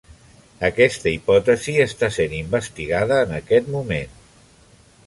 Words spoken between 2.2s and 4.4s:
investigada en aquest moment.